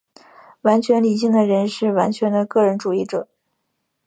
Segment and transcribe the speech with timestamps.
[0.63, 3.27] 完全理性的人是完全的个人主义者。